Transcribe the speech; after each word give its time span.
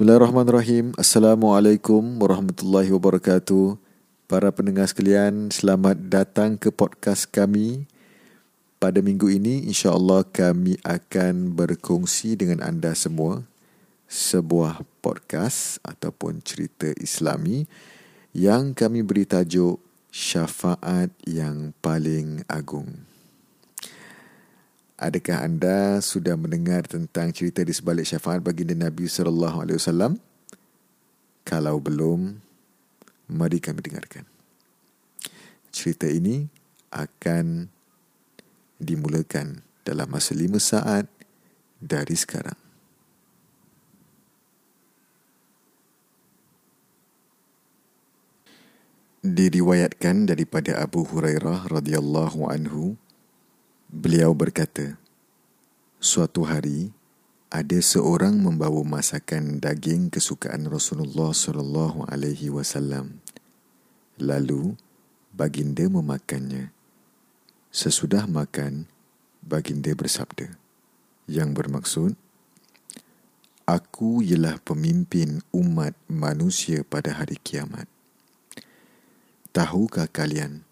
Bismillahirrahmanirrahim. 0.00 0.96
Assalamualaikum 0.96 2.00
warahmatullahi 2.24 2.88
wabarakatuh. 2.88 3.76
Para 4.32 4.48
pendengar 4.48 4.88
sekalian, 4.88 5.52
selamat 5.52 6.08
datang 6.08 6.56
ke 6.56 6.72
podcast 6.72 7.28
kami. 7.28 7.84
Pada 8.80 9.04
minggu 9.04 9.28
ini, 9.28 9.68
insya-Allah 9.68 10.24
kami 10.24 10.80
akan 10.88 11.52
berkongsi 11.52 12.32
dengan 12.32 12.64
anda 12.64 12.96
semua 12.96 13.44
sebuah 14.08 14.88
podcast 15.04 15.76
ataupun 15.84 16.40
cerita 16.48 16.88
Islami 16.96 17.68
yang 18.32 18.72
kami 18.72 19.04
beri 19.04 19.28
tajuk 19.28 19.76
Syafaat 20.08 21.12
yang 21.28 21.76
paling 21.84 22.40
agung. 22.48 23.09
Adakah 25.00 25.48
anda 25.48 25.96
sudah 26.04 26.36
mendengar 26.36 26.84
tentang 26.84 27.32
cerita 27.32 27.64
di 27.64 27.72
sebalik 27.72 28.04
syafaat 28.04 28.44
baginda 28.44 28.76
Nabi 28.76 29.08
sallallahu 29.08 29.64
alaihi 29.64 29.80
wasallam? 29.80 30.20
Kalau 31.40 31.80
belum, 31.80 32.36
mari 33.32 33.64
kami 33.64 33.80
dengarkan. 33.80 34.28
Cerita 35.72 36.04
ini 36.04 36.44
akan 36.92 37.72
dimulakan 38.76 39.64
dalam 39.88 40.04
masa 40.12 40.36
lima 40.36 40.60
saat 40.60 41.08
dari 41.80 42.12
sekarang. 42.12 42.60
Diriwayatkan 49.24 50.28
daripada 50.28 50.76
Abu 50.76 51.08
Hurairah 51.08 51.72
radhiyallahu 51.72 52.52
anhu 52.52 53.00
Beliau 53.90 54.30
berkata, 54.38 54.94
Suatu 55.98 56.46
hari, 56.46 56.94
ada 57.50 57.74
seorang 57.82 58.38
membawa 58.38 58.86
masakan 58.86 59.58
daging 59.58 60.14
kesukaan 60.14 60.70
Rasulullah 60.70 61.34
sallallahu 61.34 62.06
alaihi 62.06 62.54
wasallam. 62.54 63.18
Lalu 64.14 64.78
baginda 65.34 65.90
memakannya. 65.90 66.70
Sesudah 67.74 68.30
makan, 68.30 68.86
baginda 69.42 69.90
bersabda 69.90 70.54
yang 71.26 71.50
bermaksud 71.50 72.14
Aku 73.66 74.22
ialah 74.22 74.62
pemimpin 74.62 75.42
umat 75.50 75.98
manusia 76.06 76.86
pada 76.86 77.14
hari 77.14 77.42
kiamat. 77.42 77.90
Tahukah 79.50 80.06
kalian 80.06 80.62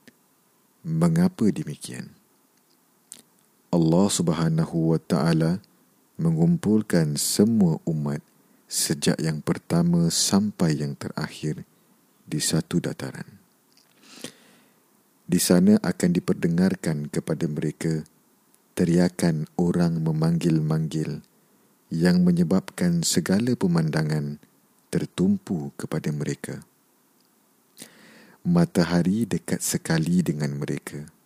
mengapa 0.86 1.50
demikian? 1.50 2.17
Allah 3.68 4.08
Subhanahu 4.08 4.96
wa 4.96 5.00
taala 5.00 5.60
mengumpulkan 6.16 7.20
semua 7.20 7.76
umat 7.84 8.24
sejak 8.64 9.20
yang 9.20 9.44
pertama 9.44 10.08
sampai 10.08 10.80
yang 10.80 10.96
terakhir 10.96 11.68
di 12.24 12.40
satu 12.40 12.80
dataran. 12.80 13.28
Di 15.28 15.36
sana 15.36 15.76
akan 15.84 16.10
diperdengarkan 16.16 17.12
kepada 17.12 17.44
mereka 17.44 18.08
teriakan 18.72 19.44
orang 19.60 20.00
memanggil-manggil 20.00 21.20
yang 21.92 22.24
menyebabkan 22.24 23.04
segala 23.04 23.52
pemandangan 23.52 24.40
tertumpu 24.88 25.76
kepada 25.76 26.08
mereka. 26.08 26.64
Matahari 28.48 29.28
dekat 29.28 29.60
sekali 29.60 30.24
dengan 30.24 30.56
mereka 30.56 31.17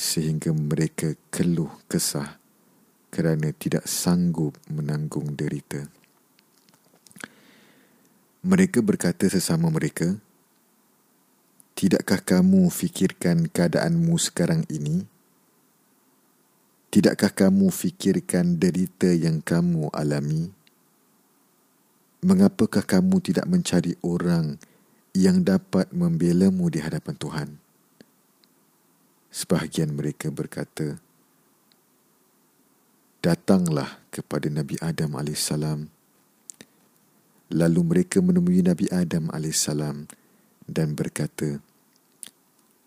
sehingga 0.00 0.48
mereka 0.56 1.12
keluh 1.28 1.68
kesah 1.84 2.40
kerana 3.12 3.52
tidak 3.52 3.84
sanggup 3.84 4.56
menanggung 4.72 5.36
derita. 5.36 5.84
Mereka 8.40 8.80
berkata 8.80 9.28
sesama 9.28 9.68
mereka, 9.68 10.16
Tidakkah 11.76 12.24
kamu 12.24 12.72
fikirkan 12.72 13.52
keadaanmu 13.52 14.16
sekarang 14.16 14.64
ini? 14.72 15.04
Tidakkah 16.88 17.32
kamu 17.36 17.68
fikirkan 17.68 18.56
derita 18.56 19.12
yang 19.12 19.44
kamu 19.44 19.92
alami? 19.92 20.48
Mengapakah 22.24 22.84
kamu 22.88 23.20
tidak 23.20 23.44
mencari 23.44 23.96
orang 24.00 24.56
yang 25.12 25.44
dapat 25.44 25.92
membelamu 25.92 26.72
di 26.72 26.80
hadapan 26.80 27.16
Tuhan? 27.16 27.59
Sebahagian 29.30 29.94
mereka 29.94 30.28
berkata, 30.34 30.98
Datanglah 33.22 34.02
kepada 34.10 34.50
Nabi 34.50 34.74
Adam 34.82 35.14
AS. 35.14 35.54
Lalu 37.50 37.80
mereka 37.86 38.18
menemui 38.18 38.66
Nabi 38.66 38.90
Adam 38.90 39.30
AS 39.30 39.70
dan 40.66 40.98
berkata, 40.98 41.62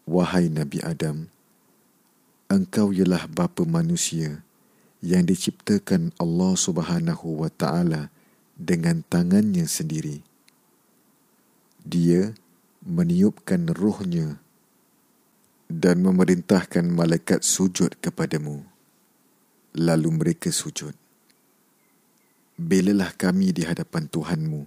Wahai 0.04 0.52
Nabi 0.52 0.84
Adam, 0.84 1.32
engkau 2.52 2.92
ialah 2.92 3.24
bapa 3.32 3.64
manusia 3.64 4.44
yang 5.00 5.24
diciptakan 5.24 6.12
Allah 6.20 6.60
Subhanahu 6.60 7.40
wa 7.40 7.48
taala 7.48 8.12
dengan 8.60 9.00
tangannya 9.08 9.64
sendiri. 9.64 10.20
Dia 11.88 12.36
meniupkan 12.84 13.72
rohnya 13.72 14.43
dan 15.84 16.00
memerintahkan 16.00 16.88
malaikat 16.88 17.44
sujud 17.44 18.00
kepadamu. 18.00 18.64
Lalu 19.76 20.10
mereka 20.16 20.48
sujud. 20.48 20.96
Bilalah 22.56 23.12
kami 23.20 23.52
di 23.52 23.68
hadapan 23.68 24.08
Tuhanmu. 24.08 24.64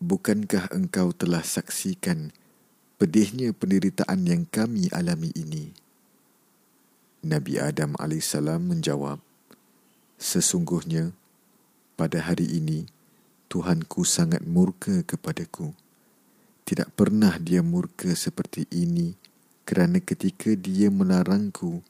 Bukankah 0.00 0.72
engkau 0.72 1.12
telah 1.12 1.44
saksikan 1.44 2.32
pedihnya 2.96 3.52
penderitaan 3.52 4.24
yang 4.24 4.48
kami 4.48 4.88
alami 4.96 5.28
ini? 5.36 5.76
Nabi 7.20 7.60
Adam 7.60 7.92
AS 8.00 8.32
menjawab, 8.40 9.20
Sesungguhnya, 10.16 11.12
pada 12.00 12.24
hari 12.24 12.48
ini, 12.48 12.88
Tuhanku 13.52 14.08
sangat 14.08 14.40
murka 14.48 15.04
kepadaku. 15.04 15.76
Tidak 16.64 16.96
pernah 16.96 17.36
dia 17.36 17.60
murka 17.60 18.08
seperti 18.16 18.64
ini 18.72 19.23
kerana 19.74 19.98
ketika 19.98 20.54
dia 20.54 20.86
melarangku 20.86 21.82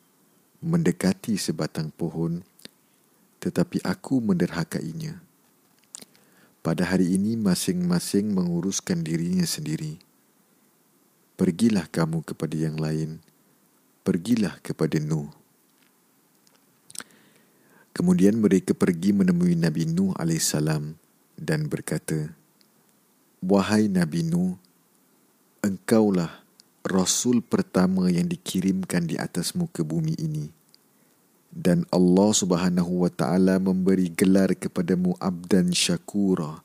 mendekati 0.65 1.37
sebatang 1.37 1.93
pohon 1.93 2.41
tetapi 3.45 3.84
aku 3.84 4.25
menderhakainya. 4.25 5.21
Pada 6.65 6.89
hari 6.89 7.12
ini 7.12 7.37
masing-masing 7.37 8.33
menguruskan 8.33 9.05
dirinya 9.05 9.45
sendiri. 9.45 10.00
Pergilah 11.37 11.84
kamu 11.93 12.25
kepada 12.25 12.56
yang 12.56 12.81
lain. 12.81 13.21
Pergilah 14.01 14.56
kepada 14.65 14.97
Nuh. 14.97 15.28
Kemudian 17.93 18.41
mereka 18.41 18.72
pergi 18.72 19.12
menemui 19.12 19.61
Nabi 19.61 19.84
Nuh 19.84 20.16
alaihissalam 20.16 20.97
dan 21.37 21.69
berkata 21.69 22.33
wahai 23.45 23.93
Nabi 23.93 24.25
Nuh 24.25 24.56
engkaulah 25.61 26.44
rasul 26.84 27.41
pertama 27.41 28.12
yang 28.12 28.28
dikirimkan 28.28 29.09
di 29.09 29.17
atas 29.17 29.56
muka 29.56 29.81
bumi 29.81 30.12
ini. 30.21 30.53
Dan 31.49 31.89
Allah 31.89 32.31
Subhanahu 32.37 33.09
wa 33.09 33.11
taala 33.11 33.56
memberi 33.56 34.12
gelar 34.12 34.53
kepadamu 34.53 35.17
abdan 35.17 35.72
syakura 35.72 36.61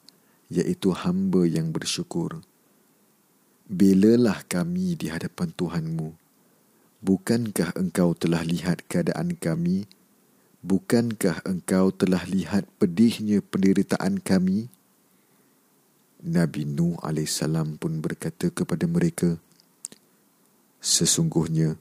iaitu 0.51 0.91
hamba 0.91 1.47
yang 1.47 1.71
bersyukur. 1.71 2.43
Bilalah 3.69 4.43
kami 4.49 4.99
di 4.99 5.07
hadapan 5.07 5.53
Tuhanmu. 5.55 6.09
Bukankah 6.99 7.79
engkau 7.79 8.11
telah 8.17 8.43
lihat 8.43 8.83
keadaan 8.91 9.39
kami? 9.39 9.87
Bukankah 10.59 11.47
engkau 11.47 11.95
telah 11.95 12.27
lihat 12.27 12.67
pedihnya 12.75 13.39
penderitaan 13.45 14.19
kami? 14.19 14.67
Nabi 16.19 16.67
Nuh 16.67 16.99
AS 16.99 17.39
pun 17.79 18.03
berkata 18.03 18.51
kepada 18.51 18.83
mereka, 18.83 19.39
Sesungguhnya 20.79 21.75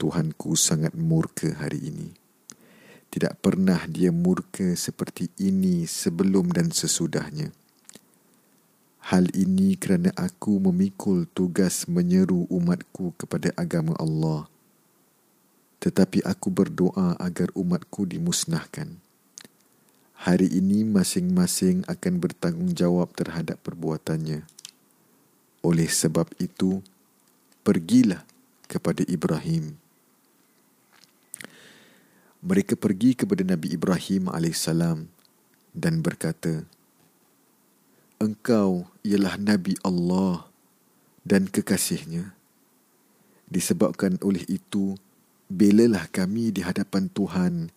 Tuhanku 0.00 0.56
sangat 0.56 0.96
murka 0.96 1.52
hari 1.52 1.78
ini. 1.92 2.08
Tidak 3.12 3.38
pernah 3.44 3.84
dia 3.84 4.08
murka 4.08 4.72
seperti 4.72 5.28
ini 5.36 5.84
sebelum 5.84 6.48
dan 6.48 6.72
sesudahnya. 6.72 7.52
Hal 9.12 9.28
ini 9.36 9.76
kerana 9.76 10.08
aku 10.16 10.56
memikul 10.56 11.28
tugas 11.28 11.84
menyeru 11.84 12.48
umatku 12.48 13.12
kepada 13.20 13.52
agama 13.52 13.92
Allah. 14.00 14.48
Tetapi 15.84 16.24
aku 16.24 16.48
berdoa 16.48 17.20
agar 17.20 17.52
umatku 17.52 18.08
dimusnahkan. 18.08 18.96
Hari 20.22 20.48
ini 20.48 20.86
masing-masing 20.86 21.84
akan 21.90 22.14
bertanggungjawab 22.22 23.10
terhadap 23.12 23.58
perbuatannya. 23.66 24.46
Oleh 25.66 25.90
sebab 25.90 26.30
itu, 26.38 26.80
pergilah 27.62 28.26
kepada 28.66 29.06
Ibrahim. 29.06 29.78
Mereka 32.42 32.74
pergi 32.74 33.14
kepada 33.14 33.46
Nabi 33.46 33.70
Ibrahim 33.70 34.26
AS 34.26 34.66
dan 35.70 36.02
berkata, 36.02 36.66
engkau 38.18 38.90
ialah 39.06 39.38
Nabi 39.38 39.78
Allah 39.86 40.50
dan 41.22 41.46
kekasihnya. 41.46 42.34
Disebabkan 43.46 44.18
oleh 44.26 44.42
itu, 44.50 44.98
belalah 45.46 46.10
kami 46.10 46.50
di 46.50 46.66
hadapan 46.66 47.06
Tuhan. 47.14 47.70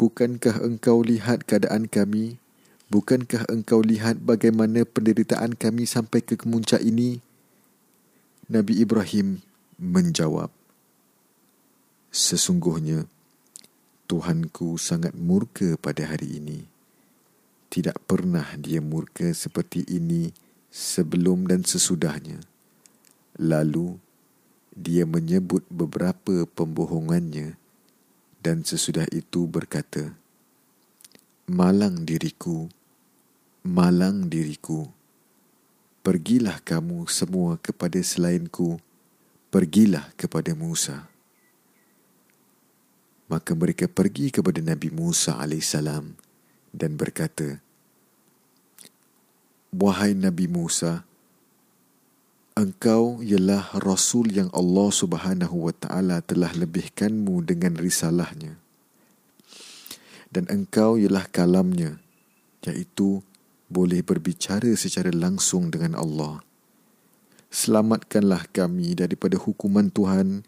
Bukankah 0.00 0.64
engkau 0.64 1.04
lihat 1.04 1.44
keadaan 1.44 1.84
kami? 1.84 2.40
Bukankah 2.88 3.46
engkau 3.52 3.84
lihat 3.84 4.16
bagaimana 4.24 4.88
penderitaan 4.88 5.54
kami 5.60 5.84
sampai 5.84 6.24
ke 6.24 6.40
kemuncak 6.40 6.80
ini? 6.80 7.20
Nabi 8.50 8.82
Ibrahim 8.82 9.38
menjawab, 9.78 10.50
Sesungguhnya, 12.10 13.06
Tuhanku 14.10 14.74
sangat 14.74 15.14
murka 15.14 15.78
pada 15.78 16.02
hari 16.02 16.42
ini. 16.42 16.66
Tidak 17.70 17.94
pernah 18.10 18.42
dia 18.58 18.82
murka 18.82 19.30
seperti 19.30 19.86
ini 19.86 20.34
sebelum 20.66 21.46
dan 21.46 21.62
sesudahnya. 21.62 22.42
Lalu, 23.38 24.02
dia 24.74 25.06
menyebut 25.06 25.62
beberapa 25.70 26.42
pembohongannya 26.50 27.54
dan 28.42 28.66
sesudah 28.66 29.06
itu 29.14 29.46
berkata, 29.46 30.10
Malang 31.46 32.02
diriku, 32.02 32.66
malang 33.62 34.26
diriku, 34.26 34.90
pergilah 36.10 36.58
kamu 36.66 37.06
semua 37.06 37.54
kepada 37.62 38.02
selainku, 38.02 38.82
pergilah 39.54 40.10
kepada 40.18 40.50
Musa 40.58 41.06
maka 43.30 43.54
mereka 43.54 43.86
pergi 43.86 44.34
kepada 44.34 44.58
Nabi 44.58 44.90
Musa 44.90 45.38
AS 45.38 45.78
dan 46.74 46.98
berkata, 46.98 47.62
Wahai 49.70 50.18
Nabi 50.18 50.50
Musa, 50.50 51.06
engkau 52.58 53.22
ialah 53.22 53.70
Rasul 53.78 54.34
yang 54.34 54.50
Allah 54.50 54.90
Subhanahu 54.90 55.70
Wa 55.70 55.74
Taala 55.78 56.18
telah 56.26 56.50
lebihkanmu 56.58 57.46
dengan 57.46 57.78
risalahnya. 57.78 58.58
Dan 60.26 60.50
engkau 60.50 60.98
ialah 60.98 61.30
kalamnya, 61.30 62.02
iaitu 62.66 63.22
boleh 63.70 64.02
berbicara 64.02 64.74
secara 64.74 65.14
langsung 65.14 65.70
dengan 65.70 65.94
Allah. 65.94 66.42
Selamatkanlah 67.48 68.50
kami 68.50 68.98
daripada 68.98 69.38
hukuman 69.38 69.88
Tuhan 69.88 70.44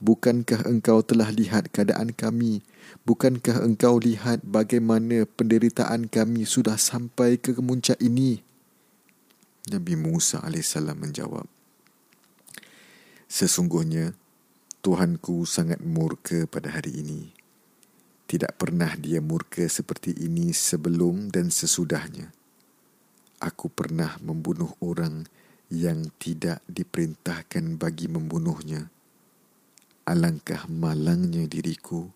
Bukankah 0.00 0.64
engkau 0.64 1.04
telah 1.04 1.28
lihat 1.28 1.68
keadaan 1.68 2.16
kami? 2.16 2.64
Bukankah 3.04 3.60
engkau 3.60 4.00
lihat 4.00 4.40
bagaimana 4.40 5.28
penderitaan 5.28 6.08
kami 6.08 6.48
sudah 6.48 6.80
sampai 6.80 7.36
ke 7.36 7.52
kemuncak 7.52 8.00
ini? 8.00 8.40
Nabi 9.68 10.00
Musa 10.00 10.40
AS 10.40 10.72
menjawab, 10.80 11.44
Sesungguhnya, 13.28 14.16
Tuhanku 14.80 15.44
sangat 15.44 15.84
murka 15.84 16.48
pada 16.48 16.72
hari 16.72 16.96
ini. 16.96 17.36
Tidak 18.24 18.56
pernah 18.56 18.96
dia 18.96 19.20
murka 19.20 19.68
seperti 19.68 20.16
ini 20.16 20.56
sebelum 20.56 21.28
dan 21.28 21.52
sesudahnya. 21.52 22.32
Aku 23.40 23.72
pernah 23.72 24.20
membunuh 24.20 24.76
orang 24.84 25.24
yang 25.72 26.12
tidak 26.20 26.60
diperintahkan 26.68 27.80
bagi 27.80 28.10
membunuhnya. 28.10 28.92
Alangkah 30.04 30.68
malangnya 30.68 31.48
diriku, 31.48 32.10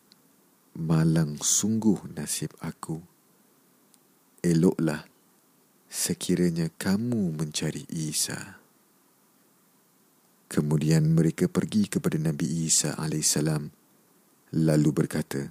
malang 0.76 1.40
sungguh 1.40 2.12
nasib 2.12 2.52
aku. 2.60 3.00
Eloklah 4.44 5.08
sekiranya 5.88 6.68
kamu 6.76 7.38
mencari 7.38 7.86
Isa. 7.88 8.58
Kemudian 10.50 11.14
mereka 11.14 11.48
pergi 11.48 11.88
kepada 11.88 12.20
Nabi 12.20 12.68
Isa 12.68 12.98
AS 13.00 13.38
lalu 14.54 14.90
berkata, 14.92 15.50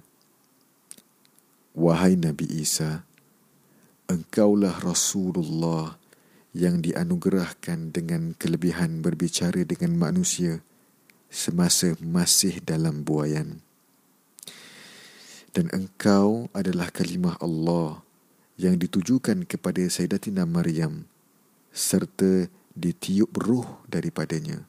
Wahai 1.74 2.14
Nabi 2.14 2.46
Isa, 2.62 3.02
engkaulah 4.08 4.78
Rasulullah 4.84 5.96
yang 6.54 6.78
dianugerahkan 6.78 7.90
dengan 7.90 8.36
kelebihan 8.38 9.02
berbicara 9.02 9.66
dengan 9.66 9.98
manusia 9.98 10.62
semasa 11.26 11.98
masih 11.98 12.62
dalam 12.62 13.02
buayan. 13.02 13.58
Dan 15.54 15.70
engkau 15.74 16.50
adalah 16.54 16.90
kalimah 16.94 17.38
Allah 17.42 18.02
yang 18.54 18.78
ditujukan 18.78 19.46
kepada 19.46 19.82
Sayyidatina 19.86 20.46
Maryam 20.46 21.06
serta 21.74 22.46
ditiup 22.74 23.34
ruh 23.34 23.66
daripadanya. 23.90 24.62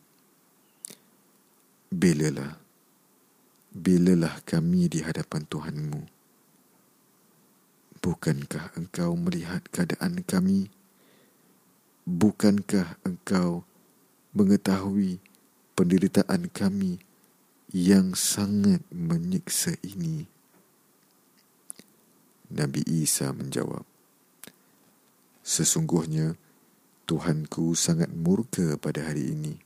Bilalah, 1.94 2.58
bilalah 3.74 4.42
kami 4.46 4.90
di 4.90 5.06
hadapan 5.06 5.46
Tuhanmu. 5.46 6.15
Bukankah 8.06 8.78
engkau 8.78 9.18
melihat 9.18 9.66
keadaan 9.74 10.22
kami? 10.22 10.70
Bukankah 12.06 13.02
engkau 13.02 13.66
mengetahui 14.30 15.18
penderitaan 15.74 16.54
kami 16.54 17.02
yang 17.74 18.14
sangat 18.14 18.86
menyiksa 18.94 19.74
ini? 19.82 20.30
Nabi 22.54 22.86
Isa 22.86 23.34
menjawab, 23.34 23.82
Sesungguhnya 25.42 26.38
Tuhanku 27.10 27.74
sangat 27.74 28.14
murka 28.14 28.78
pada 28.78 29.02
hari 29.02 29.34
ini. 29.34 29.58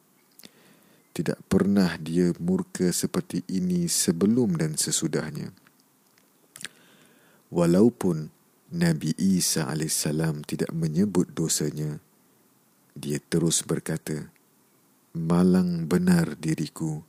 Tidak 1.12 1.44
pernah 1.52 2.00
dia 2.00 2.32
murka 2.40 2.88
seperti 2.96 3.44
ini 3.52 3.92
sebelum 3.92 4.56
dan 4.56 4.80
sesudahnya. 4.80 5.52
Walaupun 7.50 8.30
Nabi 8.70 9.18
Isa 9.18 9.66
AS 9.66 10.06
tidak 10.46 10.70
menyebut 10.70 11.34
dosanya, 11.34 11.98
dia 12.94 13.18
terus 13.18 13.66
berkata, 13.66 14.30
malang 15.18 15.90
benar 15.90 16.38
diriku. 16.38 17.02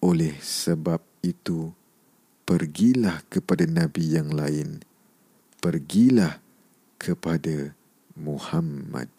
Oleh 0.00 0.40
sebab 0.40 1.04
itu, 1.20 1.76
pergilah 2.48 3.20
kepada 3.28 3.68
Nabi 3.68 4.16
yang 4.16 4.32
lain. 4.32 4.80
Pergilah 5.60 6.40
kepada 6.96 7.76
Muhammad. 8.16 9.12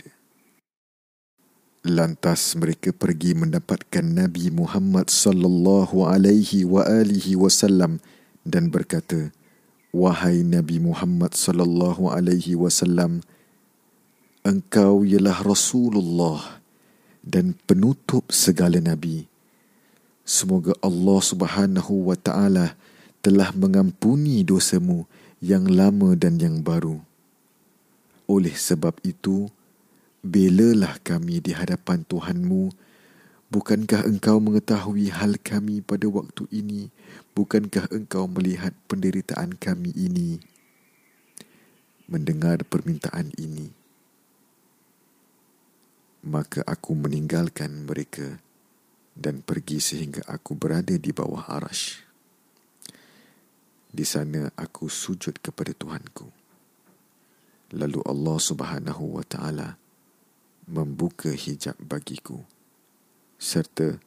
Lantas 1.86 2.58
mereka 2.58 2.90
pergi 2.90 3.38
mendapatkan 3.38 4.02
Nabi 4.02 4.50
Muhammad 4.50 5.14
sallallahu 5.14 6.10
alaihi 6.10 6.66
wa 6.66 6.82
alihi 6.84 7.38
wasallam 7.38 8.02
dan 8.42 8.74
berkata, 8.74 9.30
"Wahai 9.98 10.46
Nabi 10.46 10.78
Muhammad 10.78 11.34
sallallahu 11.34 12.14
alaihi 12.14 12.54
wasallam, 12.54 13.26
engkau 14.46 15.02
ialah 15.02 15.42
Rasulullah 15.42 16.62
dan 17.26 17.58
penutup 17.66 18.30
segala 18.30 18.78
nabi. 18.78 19.26
Semoga 20.22 20.78
Allah 20.86 21.20
Subhanahu 21.20 22.14
wa 22.14 22.16
taala 22.16 22.78
telah 23.26 23.50
mengampuni 23.58 24.46
dosamu 24.46 25.10
yang 25.44 25.68
lama 25.68 26.16
dan 26.16 26.38
yang 26.38 26.62
baru. 26.62 27.02
Oleh 28.28 28.56
sebab 28.56 29.00
itu, 29.04 29.52
belalah 30.24 31.00
kami 31.04 31.40
di 31.40 31.56
hadapan 31.56 32.04
Tuhanmu. 32.04 32.72
Bukankah 33.48 34.04
engkau 34.04 34.44
mengetahui 34.44 35.08
hal 35.08 35.40
kami 35.40 35.80
pada 35.80 36.04
waktu 36.12 36.44
ini? 36.52 36.92
Bukankah 37.32 37.88
engkau 37.96 38.28
melihat 38.28 38.76
penderitaan 38.92 39.56
kami 39.56 39.96
ini? 39.96 40.36
Mendengar 42.12 42.68
permintaan 42.68 43.32
ini, 43.40 43.72
maka 46.28 46.60
aku 46.68 46.92
meninggalkan 46.92 47.88
mereka 47.88 48.44
dan 49.16 49.40
pergi 49.40 49.80
sehingga 49.80 50.28
aku 50.28 50.52
berada 50.52 51.00
di 51.00 51.16
bawah 51.16 51.48
arash. 51.48 52.04
Di 53.88 54.04
sana 54.04 54.52
aku 54.60 54.92
sujud 54.92 55.40
kepada 55.40 55.72
Tuhanku. 55.72 56.28
Lalu 57.80 58.04
Allah 58.04 58.38
Subhanahu 58.44 59.20
wa 59.20 59.24
taala 59.24 59.80
membuka 60.68 61.32
hijab 61.32 61.80
bagiku 61.80 62.44
serta 63.38 64.02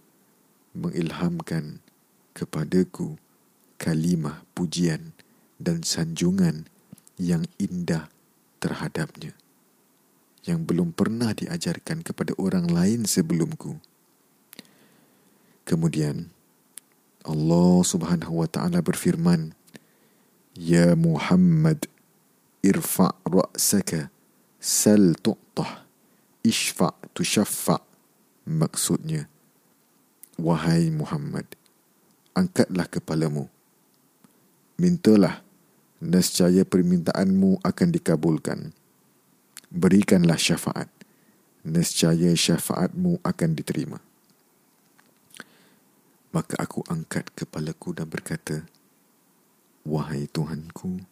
mengilhamkan 0.74 1.78
kepadaku 2.34 3.18
kalimah 3.78 4.42
pujian 4.54 5.14
dan 5.58 5.82
sanjungan 5.82 6.66
yang 7.18 7.46
indah 7.58 8.10
terhadapnya 8.60 9.34
yang 10.44 10.64
belum 10.64 10.96
pernah 10.96 11.36
diajarkan 11.36 12.00
kepada 12.00 12.32
orang 12.40 12.68
lain 12.68 13.04
sebelumku. 13.04 13.76
Kemudian 15.68 16.32
Allah 17.20 17.84
Subhanahu 17.84 18.40
wa 18.40 18.48
taala 18.48 18.80
berfirman, 18.80 19.52
"Ya 20.56 20.96
Muhammad, 20.96 21.84
irfa' 22.64 23.12
ra'saka 23.28 24.08
sal 24.56 25.12
tu'tah 25.20 25.84
ishfa' 26.40 26.96
tushaffa' 27.12 27.89
maksudnya 28.50 29.30
wahai 30.34 30.90
Muhammad 30.90 31.46
angkatlah 32.34 32.90
kepalamu. 32.90 33.46
Mintalah 34.74 35.46
nescaya 36.02 36.66
permintaanmu 36.66 37.62
akan 37.62 37.88
dikabulkan. 37.94 38.74
Berikanlah 39.70 40.40
syafaat 40.40 40.90
nescaya 41.64 42.32
syafaatmu 42.32 43.20
akan 43.20 43.50
diterima. 43.52 44.00
Maka 46.30 46.56
aku 46.62 46.86
angkat 46.86 47.28
kepalaku 47.34 47.92
dan 47.92 48.06
berkata 48.06 48.62
wahai 49.82 50.30
Tuhanku 50.30 51.02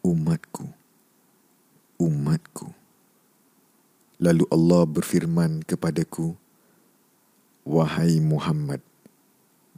umatku 0.00 0.66
umatku 2.00 2.77
lalu 4.18 4.44
Allah 4.50 4.82
berfirman 4.82 5.62
kepadaku 5.62 6.34
wahai 7.62 8.18
Muhammad 8.18 8.82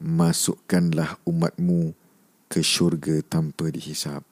masukkanlah 0.00 1.20
umatmu 1.28 1.92
ke 2.49 2.64
syurga 2.64 3.20
tanpa 3.20 3.68
dihisap 3.68 4.25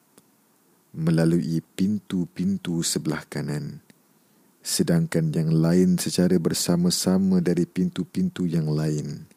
melalui 0.89 1.61
pintu-pintu 1.77 2.81
sebelah 2.81 3.21
kanan. 3.29 3.85
Sedangkan 4.65 5.29
yang 5.29 5.53
lain 5.53 6.01
secara 6.01 6.35
bersama-sama 6.41 7.39
dari 7.39 7.69
pintu-pintu 7.69 8.49
yang 8.49 8.65
lain. 8.65 9.29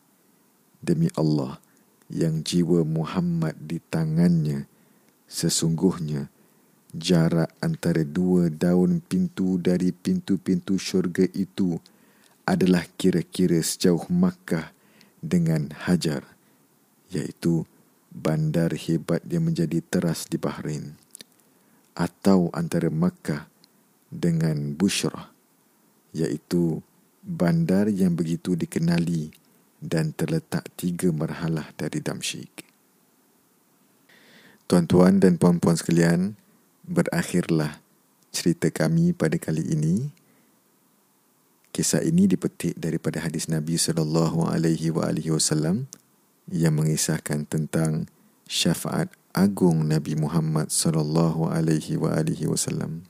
Demi 0.80 1.12
Allah 1.14 1.60
yang 2.08 2.40
jiwa 2.40 2.82
Muhammad 2.82 3.54
di 3.60 3.78
tangannya 3.78 4.66
sesungguhnya 5.28 6.31
jarak 6.92 7.49
antara 7.64 8.04
dua 8.04 8.52
daun 8.52 9.00
pintu 9.00 9.56
dari 9.56 9.96
pintu-pintu 9.96 10.76
syurga 10.76 11.25
itu 11.32 11.80
adalah 12.44 12.84
kira-kira 13.00 13.58
sejauh 13.64 14.12
Makkah 14.12 14.76
dengan 15.25 15.72
Hajar 15.88 16.28
iaitu 17.08 17.64
bandar 18.12 18.76
hebat 18.76 19.25
yang 19.25 19.49
menjadi 19.49 19.80
teras 19.80 20.28
di 20.28 20.37
Bahrain 20.37 21.00
atau 21.96 22.52
antara 22.52 22.92
Makkah 22.92 23.49
dengan 24.12 24.76
Bushrah 24.76 25.32
iaitu 26.12 26.84
bandar 27.25 27.88
yang 27.88 28.12
begitu 28.12 28.52
dikenali 28.52 29.32
dan 29.80 30.12
terletak 30.12 30.68
tiga 30.76 31.08
marhalah 31.11 31.72
dari 31.75 31.99
Damsyik. 31.99 32.68
Tuan-tuan 34.70 35.18
dan 35.18 35.37
puan-puan 35.37 35.76
sekalian, 35.76 36.38
berakhirlah 36.86 37.78
cerita 38.34 38.72
kami 38.72 39.14
pada 39.14 39.38
kali 39.38 39.62
ini. 39.62 40.10
Kisah 41.72 42.04
ini 42.04 42.28
dipetik 42.28 42.76
daripada 42.76 43.24
hadis 43.24 43.48
Nabi 43.48 43.80
sallallahu 43.80 44.44
alaihi 44.44 44.92
wasallam 45.32 45.88
yang 46.52 46.76
mengisahkan 46.76 47.48
tentang 47.48 48.12
syafaat 48.44 49.08
agung 49.32 49.88
Nabi 49.88 50.12
Muhammad 50.12 50.68
sallallahu 50.68 51.48
alaihi 51.48 51.96
wasallam. 51.96 53.08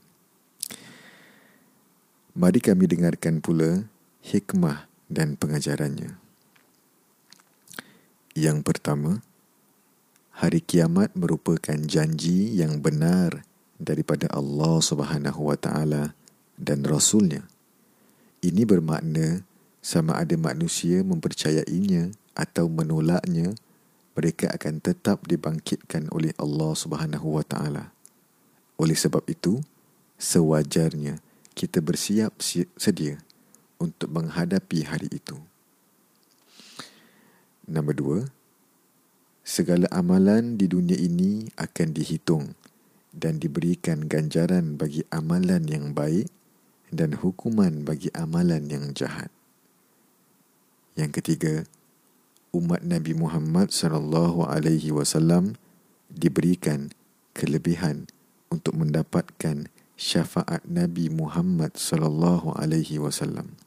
Mari 2.33 2.63
kami 2.63 2.87
dengarkan 2.87 3.43
pula 3.43 3.85
hikmah 4.23 4.87
dan 5.11 5.35
pengajarannya. 5.35 6.15
Yang 8.33 8.57
pertama, 8.65 9.21
hari 10.33 10.63
kiamat 10.63 11.13
merupakan 11.13 11.77
janji 11.83 12.57
yang 12.57 12.81
benar 12.81 13.45
daripada 13.83 14.31
Allah 14.31 14.79
Subhanahu 14.79 15.51
wa 15.51 15.57
taala 15.59 16.15
dan 16.57 16.81
rasulnya. 16.87 17.43
Ini 18.43 18.63
bermakna 18.63 19.43
sama 19.83 20.15
ada 20.15 20.35
manusia 20.39 21.03
mempercayainya 21.03 22.15
atau 22.33 22.71
menolaknya, 22.71 23.51
mereka 24.15 24.47
akan 24.55 24.79
tetap 24.79 25.27
dibangkitkan 25.27 26.07
oleh 26.15 26.31
Allah 26.39 26.71
Subhanahu 26.73 27.35
wa 27.35 27.43
taala. 27.43 27.91
Oleh 28.79 28.95
sebab 28.95 29.27
itu, 29.27 29.59
sewajarnya 30.15 31.19
kita 31.53 31.83
bersiap 31.83 32.39
sedia 32.79 33.21
untuk 33.77 34.09
menghadapi 34.09 34.87
hari 34.87 35.11
itu. 35.11 35.37
Nombor 37.67 37.95
dua, 37.95 38.19
segala 39.43 39.87
amalan 39.91 40.55
di 40.55 40.71
dunia 40.71 40.95
ini 40.95 41.51
akan 41.59 41.87
dihitung 41.91 42.55
dan 43.13 43.37
diberikan 43.37 44.09
ganjaran 44.09 44.75
bagi 44.75 45.05
amalan 45.13 45.69
yang 45.69 45.93
baik 45.93 46.27
dan 46.89 47.13
hukuman 47.21 47.85
bagi 47.85 48.09
amalan 48.17 48.65
yang 48.65 48.91
jahat. 48.97 49.29
Yang 50.97 51.21
ketiga, 51.21 51.55
umat 52.53 52.81
Nabi 52.81 53.13
Muhammad 53.17 53.69
sallallahu 53.69 54.45
alaihi 54.49 54.93
wasallam 54.93 55.57
diberikan 56.09 56.93
kelebihan 57.33 58.09
untuk 58.53 58.77
mendapatkan 58.77 59.69
syafaat 59.97 60.61
Nabi 60.65 61.09
Muhammad 61.09 61.73
sallallahu 61.77 62.53
alaihi 62.57 63.01
wasallam. 63.01 63.57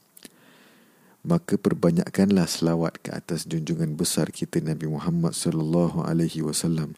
Maka 1.27 1.59
perbanyakkanlah 1.59 2.47
selawat 2.47 3.03
ke 3.03 3.11
atas 3.11 3.43
junjungan 3.43 3.99
besar 3.99 4.31
kita 4.31 4.63
Nabi 4.63 4.87
Muhammad 4.87 5.35
sallallahu 5.35 6.07
alaihi 6.07 6.39
wasallam 6.39 6.95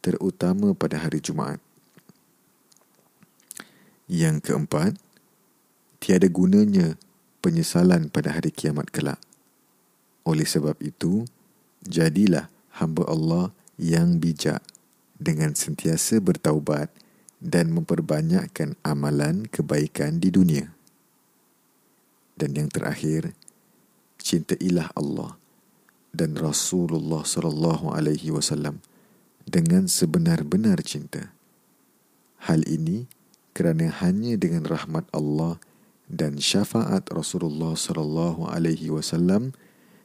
terutama 0.00 0.72
pada 0.72 1.00
hari 1.00 1.20
Jumaat. 1.20 1.60
Yang 4.10 4.50
keempat, 4.50 4.98
tiada 6.02 6.26
gunanya 6.26 6.98
penyesalan 7.44 8.10
pada 8.10 8.34
hari 8.34 8.50
kiamat 8.50 8.90
kelak. 8.90 9.20
Oleh 10.26 10.44
sebab 10.44 10.76
itu, 10.82 11.24
jadilah 11.86 12.50
hamba 12.80 13.06
Allah 13.06 13.54
yang 13.80 14.18
bijak 14.18 14.60
dengan 15.20 15.54
sentiasa 15.54 16.18
bertaubat 16.18 16.90
dan 17.40 17.72
memperbanyakkan 17.72 18.76
amalan 18.84 19.48
kebaikan 19.48 20.20
di 20.20 20.28
dunia. 20.28 20.72
Dan 22.36 22.56
yang 22.56 22.68
terakhir, 22.72 23.36
cintailah 24.20 24.92
Allah 24.96 25.36
dan 26.12 26.36
Rasulullah 26.36 27.24
sallallahu 27.24 27.92
alaihi 27.94 28.32
wasallam 28.34 28.82
dengan 29.50 29.90
sebenar-benar 29.90 30.78
cinta. 30.86 31.34
Hal 32.46 32.62
ini 32.70 33.10
kerana 33.50 33.90
hanya 33.90 34.38
dengan 34.38 34.62
rahmat 34.62 35.10
Allah 35.10 35.58
dan 36.06 36.38
syafaat 36.38 37.10
Rasulullah 37.10 37.74
sallallahu 37.74 38.46
alaihi 38.46 38.94
wasallam 38.94 39.50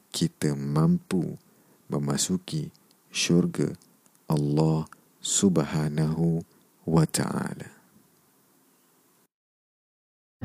kita 0.09 0.57
mampu 0.57 1.37
memasuki 1.85 2.73
syurga 3.13 3.77
Allah 4.25 4.89
subhanahu 5.21 6.41
wa 6.89 7.05
ta'ala. 7.05 7.69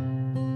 Thank 0.00 0.38
you. 0.38 0.49